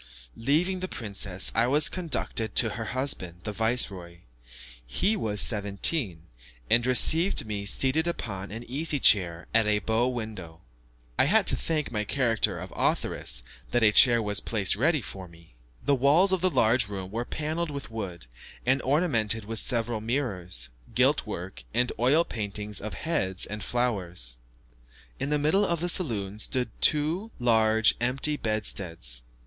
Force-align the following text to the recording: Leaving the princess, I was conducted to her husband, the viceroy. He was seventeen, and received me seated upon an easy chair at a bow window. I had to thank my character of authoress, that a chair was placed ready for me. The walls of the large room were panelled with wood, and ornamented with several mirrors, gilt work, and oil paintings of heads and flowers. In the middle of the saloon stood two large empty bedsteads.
Leaving 0.35 0.79
the 0.79 0.87
princess, 0.87 1.51
I 1.53 1.67
was 1.67 1.87
conducted 1.87 2.55
to 2.55 2.71
her 2.71 2.85
husband, 2.85 3.41
the 3.43 3.51
viceroy. 3.51 4.21
He 4.83 5.15
was 5.15 5.39
seventeen, 5.41 6.23
and 6.71 6.83
received 6.87 7.45
me 7.45 7.67
seated 7.67 8.07
upon 8.07 8.49
an 8.49 8.63
easy 8.67 8.99
chair 8.99 9.45
at 9.53 9.67
a 9.67 9.77
bow 9.77 10.07
window. 10.07 10.61
I 11.19 11.25
had 11.25 11.45
to 11.45 11.55
thank 11.55 11.91
my 11.91 12.03
character 12.03 12.57
of 12.59 12.73
authoress, 12.75 13.43
that 13.69 13.83
a 13.83 13.91
chair 13.91 14.23
was 14.23 14.39
placed 14.39 14.75
ready 14.75 15.01
for 15.03 15.27
me. 15.27 15.53
The 15.85 15.93
walls 15.93 16.31
of 16.31 16.41
the 16.41 16.49
large 16.49 16.87
room 16.87 17.11
were 17.11 17.23
panelled 17.23 17.69
with 17.69 17.91
wood, 17.91 18.25
and 18.65 18.81
ornamented 18.81 19.45
with 19.45 19.59
several 19.59 20.01
mirrors, 20.01 20.69
gilt 20.95 21.27
work, 21.27 21.63
and 21.75 21.91
oil 21.99 22.23
paintings 22.25 22.81
of 22.81 22.95
heads 22.95 23.45
and 23.45 23.63
flowers. 23.63 24.39
In 25.19 25.29
the 25.29 25.37
middle 25.37 25.63
of 25.63 25.79
the 25.79 25.89
saloon 25.89 26.39
stood 26.39 26.71
two 26.81 27.29
large 27.37 27.93
empty 28.01 28.35
bedsteads. 28.35 29.21